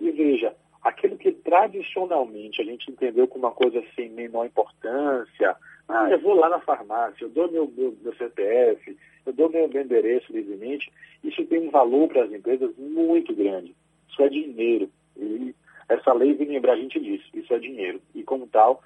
E 0.00 0.10
veja, 0.10 0.54
aquilo 0.82 1.16
que 1.16 1.32
tradicionalmente 1.32 2.60
a 2.60 2.64
gente 2.64 2.90
entendeu 2.90 3.26
como 3.26 3.46
uma 3.46 3.52
coisa 3.52 3.82
sem 3.94 4.10
menor 4.10 4.46
importância, 4.46 5.56
ah, 5.88 6.08
eu 6.10 6.18
vou 6.20 6.34
lá 6.34 6.48
na 6.48 6.60
farmácia, 6.60 7.24
eu 7.24 7.28
dou 7.30 7.50
meu, 7.50 7.66
meu, 7.76 7.96
meu 8.02 8.14
CPF, 8.14 8.96
eu 9.26 9.32
dou 9.32 9.50
meu, 9.50 9.68
meu 9.68 9.82
endereço 9.82 10.32
livremente, 10.32 10.90
isso 11.22 11.44
tem 11.46 11.66
um 11.66 11.70
valor 11.70 12.08
para 12.08 12.24
as 12.24 12.32
empresas 12.32 12.74
muito 12.76 13.34
grande. 13.34 13.74
Isso 14.08 14.22
é 14.22 14.28
dinheiro. 14.28 14.90
E 15.16 15.54
essa 15.88 16.12
lei 16.12 16.34
vem 16.34 16.48
lembrar 16.48 16.74
a 16.74 16.76
gente 16.76 17.00
disso, 17.00 17.24
isso 17.34 17.52
é 17.52 17.58
dinheiro. 17.58 18.00
E 18.14 18.22
como 18.22 18.46
tal, 18.46 18.82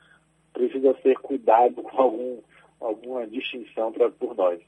precisa 0.53 0.97
ser 1.03 1.17
cuidado 1.19 1.83
com 1.83 2.01
algum, 2.01 2.39
alguma 2.81 3.27
distinção 3.27 3.93
pra, 3.93 4.11
por 4.11 4.37
nós. 4.37 4.61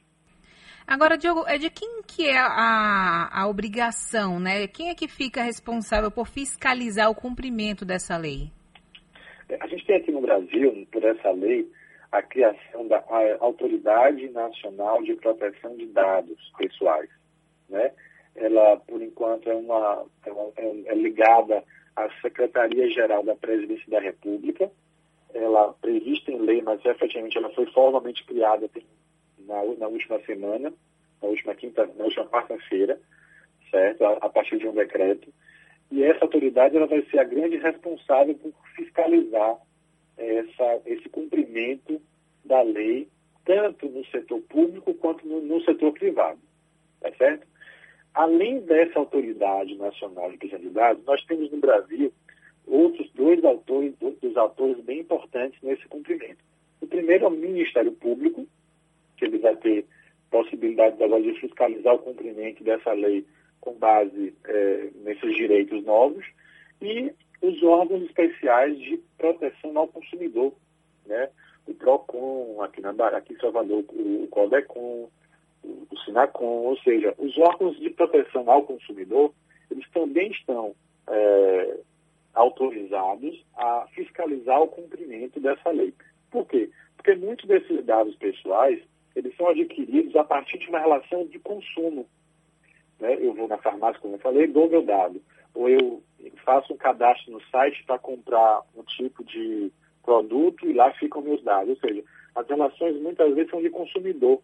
Agora, 0.87 1.17
Diogo, 1.17 1.45
é 1.47 1.57
de 1.57 1.71
quem 1.71 2.03
que 2.03 2.29
é 2.29 2.39
a, 2.39 3.29
a 3.33 3.49
obrigação, 3.49 4.41
né? 4.41 4.67
Quem 4.67 4.91
é 4.91 4.95
que 4.95 5.07
fica 5.07 5.43
responsável 5.43 6.11
por 6.11 6.27
fiscalizar 6.27 7.11
o 7.11 7.15
cumprimento 7.15 7.85
dessa 7.85 8.17
lei? 8.17 8.51
A 9.61 9.67
gente 9.67 9.85
tem 9.87 9.97
aqui 9.97 10.13
no 10.13 10.21
Brasil, 10.21 10.87
por 10.93 11.05
essa 11.05 11.31
lei, 11.31 11.71
a 12.13 12.23
criação 12.23 12.87
da 12.89 13.03
Autoridade 13.41 14.29
Nacional 14.31 15.03
de 15.03 15.15
Proteção 15.15 15.77
de 15.77 15.87
Dados 15.87 16.53
Pessoais. 16.57 17.09
Né? 17.69 17.93
Ela, 18.35 18.77
por 18.79 19.01
enquanto, 19.01 19.49
é, 19.49 19.55
uma, 19.55 20.05
é, 20.27 20.31
é, 20.57 20.83
é 20.87 20.95
ligada 20.95 21.63
à 21.97 22.09
Secretaria-Geral 22.21 23.23
da 23.25 23.35
Presidência 23.37 23.89
da 23.89 24.01
República. 24.01 24.71
Ela 25.33 25.73
prevista 25.81 26.33
em 26.33 26.39
lei, 26.39 26.63
mas 26.63 26.85
efetivamente 26.85 27.39
ela 27.39 27.51
foi 27.51 27.67
formalmente 27.67 28.25
criada 28.25 28.69
tem 28.69 28.85
na, 29.50 29.64
na 29.78 29.88
última 29.88 30.21
semana, 30.21 30.73
na 31.21 31.28
última 31.28 31.54
quinta, 31.54 31.87
na 31.97 32.04
última 32.04 32.26
quarta-feira, 32.26 32.99
certo? 33.71 34.04
A, 34.04 34.12
a, 34.14 34.28
partir 34.28 34.59
de 34.59 34.69
um 34.69 34.73
decreto. 34.73 35.28
E 35.90 36.04
essa 36.04 36.25
autoridade 36.25 36.76
ela 36.76 36.87
vai 36.87 37.02
ser 37.11 37.19
a 37.19 37.25
grande 37.25 37.57
responsável 37.57 38.35
por 38.37 38.52
fiscalizar 38.76 39.59
essa, 40.16 40.80
esse 40.87 41.09
cumprimento 41.09 42.00
da 42.45 42.62
lei, 42.62 43.09
tanto 43.45 43.88
no 43.88 44.04
setor 44.07 44.40
público 44.42 44.95
quanto 44.95 45.26
no, 45.26 45.40
no 45.40 45.61
setor 45.62 45.92
privado. 45.92 46.38
Tá 47.00 47.11
certo? 47.19 47.47
Além 48.14 48.61
dessa 48.61 48.99
autoridade 48.99 49.75
nacional 49.76 50.30
de 50.30 50.38
proteção 50.38 50.61
de 50.61 50.71
dados, 50.71 51.04
nós 51.04 51.25
temos 51.25 51.50
no 51.50 51.59
Brasil 51.59 52.12
outros 52.66 53.11
dois 53.12 53.45
autores, 53.45 53.95
dos 53.99 54.37
autores 54.37 54.83
bem 54.85 55.00
importantes 55.00 55.61
nesse 55.62 55.87
cumprimento. 55.88 56.38
O 56.80 56.87
primeiro 56.87 57.25
é 57.25 57.28
o 57.28 57.30
Ministério 57.30 57.92
Público, 57.92 58.47
que 59.21 59.27
ele 59.27 59.39
vai 59.39 59.55
ter 59.57 59.87
possibilidade 60.31 61.03
agora 61.03 61.23
de 61.23 61.39
fiscalizar 61.39 61.95
o 61.95 61.99
cumprimento 61.99 62.65
dessa 62.65 62.93
lei 62.93 63.25
com 63.61 63.75
base 63.75 64.35
é, 64.47 64.89
nesses 65.05 65.37
direitos 65.37 65.85
novos, 65.85 66.25
e 66.81 67.12
os 67.43 67.62
órgãos 67.62 68.03
especiais 68.05 68.79
de 68.79 68.99
proteção 69.19 69.77
ao 69.77 69.89
consumidor, 69.89 70.55
né? 71.07 71.29
o 71.67 71.75
PROCON, 71.75 72.62
aqui, 72.62 72.81
na, 72.81 72.91
aqui 73.09 73.35
em 73.35 73.39
Salvador, 73.39 73.85
o, 73.91 74.25
o 74.25 74.29
CODECON, 74.29 75.11
o, 75.62 75.87
o 75.91 75.99
SINACON, 76.05 76.45
ou 76.45 76.79
seja, 76.79 77.15
os 77.19 77.37
órgãos 77.37 77.79
de 77.79 77.91
proteção 77.91 78.50
ao 78.50 78.62
consumidor, 78.62 79.33
eles 79.71 79.89
também 79.91 80.31
estão 80.31 80.75
é, 81.07 81.79
autorizados 82.33 83.45
a 83.57 83.87
fiscalizar 83.95 84.62
o 84.62 84.69
cumprimento 84.69 85.39
dessa 85.39 85.71
lei. 85.71 85.93
Por 86.31 86.47
quê? 86.47 86.71
Porque 86.97 87.15
muitos 87.15 87.47
desses 87.47 87.85
dados 87.85 88.17
pessoais 88.17 88.81
eles 89.14 89.37
são 89.37 89.49
adquiridos 89.49 90.14
a 90.17 90.25
partir 90.25 90.59
de 90.59 90.69
uma 90.69 90.79
relação 90.79 91.26
de 91.26 91.38
consumo. 91.38 92.07
Né? 92.99 93.17
Eu 93.21 93.35
vou 93.35 93.49
na 93.49 93.59
farmácia, 93.59 94.00
como 94.00 94.14
eu 94.14 94.21
falei, 94.21 94.47
dou 94.47 94.69
meu 94.69 94.83
dado. 94.83 95.21
Ou 95.55 95.69
eu 95.69 96.02
faço 96.45 96.73
um 96.73 96.76
cadastro 96.76 97.33
no 97.33 97.43
site 97.47 97.83
para 97.85 97.99
comprar 97.99 98.62
um 98.76 98.83
tipo 98.85 99.25
de 99.25 99.73
produto 100.02 100.69
e 100.69 100.73
lá 100.73 100.93
ficam 100.93 101.23
meus 101.23 101.43
dados. 101.43 101.71
Ou 101.71 101.76
seja, 101.76 102.05
as 102.35 102.47
relações 102.47 103.00
muitas 103.00 103.35
vezes 103.35 103.50
são 103.50 103.61
de 103.61 103.71
consumidor. 103.71 104.40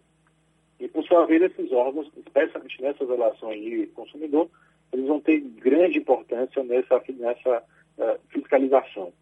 E, 0.79 0.89
por 0.89 1.05
sua 1.05 1.25
vez, 1.27 1.43
esses 1.43 1.73
órgãos, 1.73 2.11
especialmente 2.17 2.83
nessas 2.83 3.09
relações 3.09 3.63
de 3.63 3.87
consumidor, 3.89 4.51
eles 4.93 5.07
vão 5.07 5.21
ter 5.21 5.41
grande 5.41 5.99
importância 5.99 6.63
nessa, 6.63 7.03
nessa 7.09 7.63
uh, 7.99 8.21
fiscalização. 8.29 9.13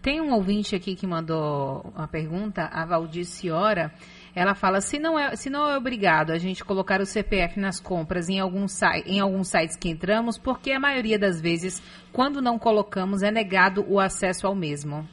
Tem 0.00 0.20
um 0.20 0.34
ouvinte 0.34 0.76
aqui 0.76 0.94
que 0.94 1.06
mandou 1.06 1.80
uma 1.96 2.06
pergunta, 2.06 2.68
a 2.70 2.84
Valdice 2.84 3.50
Ora. 3.50 3.90
Ela 4.34 4.54
fala, 4.54 4.80
se 4.80 4.98
não, 4.98 5.18
é, 5.18 5.36
se 5.36 5.48
não 5.48 5.70
é 5.70 5.76
obrigado 5.76 6.32
a 6.32 6.38
gente 6.38 6.64
colocar 6.64 7.00
o 7.00 7.06
CPF 7.06 7.60
nas 7.60 7.80
compras 7.80 8.28
em, 8.28 8.40
algum 8.40 8.66
em 9.06 9.20
alguns 9.20 9.48
sites 9.48 9.76
que 9.76 9.88
entramos, 9.88 10.36
porque 10.36 10.72
a 10.72 10.80
maioria 10.80 11.18
das 11.18 11.40
vezes, 11.40 11.80
quando 12.12 12.42
não 12.42 12.58
colocamos, 12.58 13.22
é 13.22 13.30
negado 13.30 13.84
o 13.88 14.00
acesso 14.00 14.46
ao 14.46 14.54
mesmo? 14.54 15.06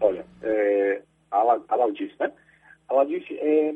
Olha, 0.00 0.24
é, 0.42 1.02
a, 1.32 1.76
Laudice, 1.76 2.14
né? 2.20 2.32
A 2.88 2.94
Laudice, 2.94 3.36
é, 3.36 3.74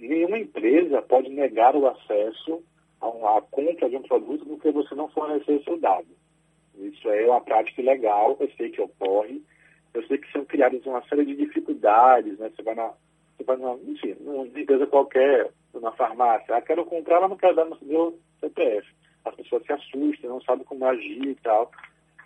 nenhuma 0.00 0.38
empresa 0.38 1.00
pode 1.02 1.30
negar 1.30 1.76
o 1.76 1.86
acesso 1.86 2.62
a 3.00 3.42
compra 3.50 3.88
de 3.88 3.96
um 3.96 4.02
produto 4.02 4.46
porque 4.46 4.70
você 4.70 4.94
não 4.94 5.08
forneceu 5.08 5.62
seu 5.62 5.78
dado. 5.78 6.06
Isso 6.78 7.08
é 7.08 7.26
uma 7.26 7.40
prática 7.40 7.80
ilegal, 7.80 8.36
eu 8.40 8.50
sei 8.56 8.70
que 8.70 8.80
ocorre, 8.80 9.42
eu 9.92 10.04
sei 10.06 10.18
que 10.18 10.30
são 10.32 10.44
criadas 10.44 10.84
uma 10.86 11.02
série 11.06 11.24
de 11.24 11.36
dificuldades, 11.36 12.38
né? 12.38 12.50
Você 12.50 12.62
vai 12.62 12.74
na, 12.74 12.92
você 13.44 13.56
vai 13.56 13.56
numa, 13.56 13.78
enfim, 13.86 14.16
numa 14.20 14.46
empresa 14.46 14.86
qualquer, 14.86 15.50
na 15.74 15.92
farmácia, 15.92 16.56
ah, 16.56 16.62
quero 16.62 16.84
comprar, 16.84 17.20
mas 17.20 17.30
não 17.30 17.36
quero 17.36 17.54
dar 17.54 17.68
meu 17.82 18.18
CPF. 18.40 18.88
As 19.24 19.34
pessoas 19.34 19.64
se 19.64 19.72
assustam, 19.72 20.30
não 20.30 20.40
sabem 20.42 20.64
como 20.64 20.84
agir 20.84 21.28
e 21.28 21.34
tal. 21.36 21.70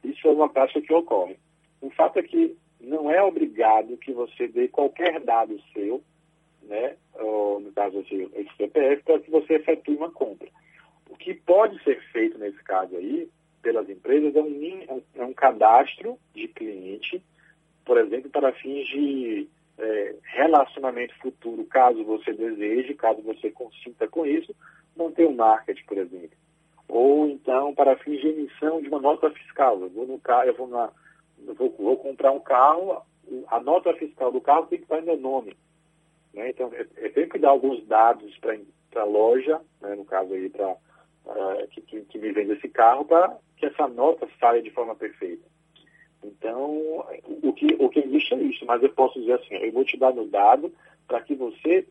Isso 0.05 0.27
é 0.29 0.31
uma 0.31 0.49
prática 0.49 0.81
que 0.81 0.93
ocorre. 0.93 1.39
O 1.81 1.91
fato 1.91 2.19
é 2.19 2.23
que 2.23 2.57
não 2.81 3.11
é 3.11 3.23
obrigado 3.23 3.97
que 3.97 4.13
você 4.13 4.49
dê 4.49 4.69
qualquer 4.69 5.21
dado 5.21 5.61
seu, 5.73 6.03
né, 6.63 6.97
ou, 7.15 7.61
no 7.61 7.73
caso 7.73 7.99
assim, 8.01 8.29
esse 8.35 8.55
CPF, 8.57 9.03
para 9.03 9.21
que 9.21 9.31
você 9.31 9.55
efetue 9.55 9.97
uma 9.97 10.11
compra. 10.11 10.49
O 11.09 11.17
que 11.17 11.35
pode 11.35 11.83
ser 11.83 12.01
feito 12.13 12.39
nesse 12.39 12.63
caso 12.63 12.97
aí, 12.97 13.29
pelas 13.63 13.89
empresas, 13.89 14.35
é 14.37 14.41
um, 14.41 15.03
é 15.17 15.25
um 15.25 15.33
cadastro 15.33 16.19
de 16.35 16.47
cliente, 16.49 17.23
por 17.85 17.97
exemplo, 17.99 18.31
para 18.31 18.53
fins 18.53 18.87
de 18.89 19.49
é, 19.79 20.15
relacionamento 20.25 21.15
futuro, 21.19 21.65
caso 21.65 22.05
você 22.05 22.33
deseje, 22.33 22.95
caso 22.95 23.23
você 23.23 23.51
consinta 23.51 24.09
com 24.09 24.27
isso, 24.27 24.55
manter 24.97 25.27
um 25.27 25.35
marketing, 25.35 25.85
por 25.85 25.99
exemplo. 25.99 26.37
Ou 26.89 27.29
então 27.29 27.75
para 27.75 27.97
fins 27.99 28.21
de 28.21 28.29
emissão 28.29 28.81
de 28.81 28.89
uma 28.89 29.01
nota 29.01 29.31
fiscal. 29.31 29.81
Eu 29.81 29.91
vou 29.91 30.07
no 30.07 30.19
carro, 30.19 30.49
eu 30.49 30.55
vou 30.55 30.67
na, 30.67 30.91
eu 31.47 31.55
vou, 31.55 31.75
vou, 31.79 31.97
comprar 31.97 32.33
um 32.33 32.41
carro, 32.41 33.03
a 33.49 33.61
nota 33.61 33.95
fiscal 33.95 34.33
do 34.33 34.41
carro 34.41 34.67
tem 34.67 34.79
que 34.79 34.85
estar 34.85 34.99
em 34.99 35.05
meu 35.05 35.17
nome. 35.17 35.57
Né? 36.35 36.51
Então, 36.51 36.71
eu 36.97 37.13
tenho 37.13 37.29
que 37.29 37.39
dar 37.39 37.51
alguns 37.51 37.87
dados 37.87 38.37
para 38.39 38.57
a 39.03 39.05
loja, 39.05 39.61
né? 39.81 39.95
no 39.95 40.05
caso 40.05 40.33
aí, 40.33 40.49
para 40.49 40.73
uh, 40.73 41.69
que, 41.71 41.81
que, 41.83 42.01
que, 42.03 42.19
me 42.19 42.33
vende 42.33 42.53
esse 42.53 42.69
carro, 42.69 43.05
para 43.05 43.37
que 43.57 43.67
essa 43.67 43.87
nota 43.87 44.29
saia 44.41 44.63
de 44.63 44.71
forma 44.71 44.95
perfeita. 44.95 45.47
Então, 46.23 47.05
o 47.43 47.53
que, 47.53 47.77
o 47.79 47.89
que 47.89 48.01
existe 48.01 48.35
é 48.35 48.43
isso, 48.43 48.65
mas 48.67 48.83
eu 48.83 48.91
posso 48.91 49.21
dizer 49.21 49.35
assim, 49.35 49.55
eu 49.55 49.73
vou 49.73 49.85
te 49.85 49.97
dar 49.97 50.13
no 50.13 50.27
dado 50.27 50.73
para 51.07 51.21
que 51.21 51.35
você 51.35 51.87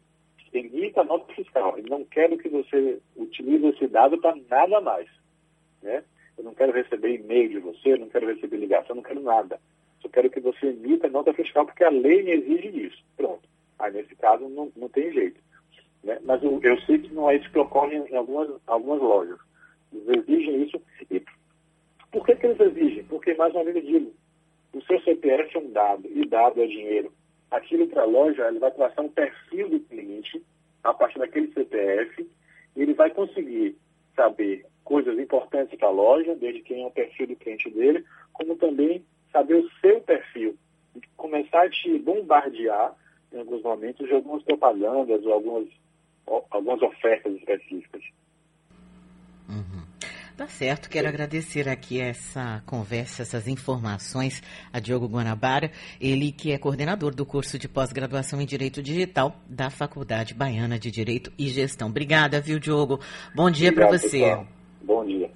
emita 0.54 1.02
a 1.02 1.06
nota 1.06 1.34
fiscal. 1.34 1.78
Eu 1.78 1.86
não 1.90 2.04
quero 2.04 2.38
que 2.38 2.50
você 2.50 3.00
utilize 3.16 3.66
esse 3.68 3.88
dado 3.88 4.18
para 4.18 4.36
nada 4.50 4.82
mais. 4.82 5.08
Né? 5.82 6.04
Eu 6.38 6.44
não 6.44 6.54
quero 6.54 6.72
receber 6.72 7.16
e-mail 7.16 7.50
de 7.50 7.60
você, 7.60 7.94
eu 7.94 8.00
não 8.00 8.10
quero 8.10 8.28
receber 8.28 8.58
ligação, 8.58 8.90
eu 8.90 8.96
não 8.98 9.04
quero 9.04 9.22
nada. 9.22 9.60
Só 10.02 10.10
quero 10.10 10.30
que 10.30 10.40
você 10.40 10.68
emita 10.68 11.08
a 11.08 11.10
nota 11.10 11.34
fiscal 11.34 11.66
porque 11.66 11.84
a 11.84 11.90
lei 11.90 12.24
me 12.24 12.32
exige 12.32 12.88
isso. 12.88 13.04
Pronto. 13.16 13.48
Aí, 13.80 13.92
nesse 13.92 14.16
caso, 14.16 14.48
não, 14.50 14.72
não 14.76 14.90
tem 14.90 15.12
jeito. 15.12 15.40
Né? 16.04 16.20
Mas 16.24 16.44
eu, 16.44 16.60
eu 16.62 16.80
sei 16.82 17.00
que 17.00 17.14
não 17.14 17.30
é 17.30 17.36
isso 17.38 17.52
que 17.52 17.60
ocorre 17.60 17.98
em 17.98 18.16
algumas, 18.16 18.50
algumas 18.68 19.02
lojas. 19.02 19.40
Eles 19.92 20.08
exigem 20.20 20.64
isso. 20.64 20.82
E 21.10 21.24
por 22.12 22.26
que, 22.26 22.36
que 22.36 22.46
eles 22.46 22.60
exigem? 22.60 23.04
Porque, 23.06 23.34
mais 23.36 23.54
uma 23.54 23.64
vez 23.64 23.76
eu 23.76 23.82
digo, 23.82 24.14
o 24.74 24.82
seu 24.82 25.00
CPF 25.02 25.56
é 25.56 25.60
um 25.60 25.72
dado 25.72 26.08
e 26.08 26.28
dado 26.28 26.62
é 26.62 26.68
dinheiro. 26.68 27.12
Aquilo 27.50 27.88
para 27.88 28.04
a 28.04 28.06
loja, 28.06 28.48
ele 28.48 28.60
vai 28.60 28.72
traçar 28.72 29.04
um 29.04 29.10
perfil 29.10 29.70
do 29.70 29.80
cliente 29.80 30.44
a 30.84 30.94
partir 30.94 31.20
daquele 31.20 31.52
CPF 31.54 32.30
e 32.76 32.82
ele 32.82 32.94
vai 32.94 33.10
conseguir 33.10 33.78
saber 34.16 34.66
coisas 34.84 35.18
importantes 35.18 35.78
para 35.78 35.88
a 35.88 35.92
loja, 35.92 36.36
desde 36.36 36.62
quem 36.62 36.84
é 36.84 36.88
o 36.88 36.92
perfil 36.92 37.28
do 37.28 37.36
cliente 37.36 37.70
dele, 37.70 38.06
como 38.34 38.56
também 38.56 39.04
saber 39.32 39.56
o 39.56 39.70
seu 39.82 40.02
perfil 40.02 40.58
e 40.96 41.02
começar 41.16 41.64
a 41.64 41.70
te 41.70 41.98
bombardear 42.00 42.96
em 43.32 43.40
alguns 43.40 43.62
momentos 43.64 44.08
de 44.08 44.14
algumas 44.14 44.44
propagandas 44.44 45.26
ou 45.26 45.34
algumas, 45.34 45.68
algumas 46.50 46.82
ofertas 46.82 47.36
específicas. 47.36 48.04
Uhum. 49.50 49.87
Tá 50.38 50.48
certo, 50.48 50.88
quero 50.88 51.08
agradecer 51.08 51.68
aqui 51.68 52.00
essa 52.00 52.62
conversa, 52.64 53.24
essas 53.24 53.48
informações 53.48 54.44
a 54.72 54.80
Diogo 54.80 55.08
Guanabara, 55.08 55.72
ele 56.00 56.32
que 56.32 56.52
é 56.52 56.60
coordenador 56.60 57.16
do 57.16 57.26
curso 57.26 57.58
de 57.58 57.68
pós-graduação 57.68 58.40
em 58.40 58.46
Direito 58.46 58.84
Digital 58.84 59.36
da 59.50 59.72
Faculdade 59.72 60.36
Baiana 60.36 60.78
de 60.78 60.92
Direito 60.92 61.34
e 61.40 61.48
Gestão. 61.48 61.88
Obrigada, 61.88 62.40
viu, 62.40 62.60
Diogo? 62.60 63.00
Bom 63.34 63.50
dia 63.50 63.74
para 63.74 63.88
você. 63.88 64.20
Pessoal. 64.20 64.48
Bom 64.84 65.04
dia. 65.04 65.27